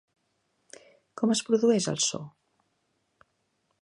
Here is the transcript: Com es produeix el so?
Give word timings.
Com 1.21 1.33
es 1.35 1.43
produeix 1.49 1.89
el 1.93 2.03
so? 2.09 2.23